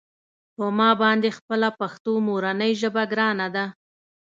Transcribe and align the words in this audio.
په 0.55 0.65
ما 0.77 0.89
باندې 1.01 1.35
خپله 1.37 1.69
پښتو 1.79 2.13
مورنۍ 2.27 2.71
ژبه 2.81 3.03
ګرانه 3.11 3.47
ده. 3.55 3.65